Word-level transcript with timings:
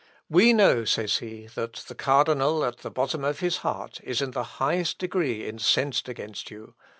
"We 0.31 0.51
know," 0.51 0.83
says 0.83 1.17
he, 1.19 1.45
"that 1.53 1.73
the 1.87 1.93
cardinal, 1.93 2.65
at 2.65 2.77
the 2.79 2.89
bottom 2.89 3.23
of 3.23 3.39
his 3.39 3.57
heart, 3.57 3.99
is 4.03 4.19
in 4.19 4.31
the 4.31 4.43
highest 4.57 4.97
degree 4.97 5.47
incensed 5.47 6.09
against 6.09 6.49
you. 6.49 6.73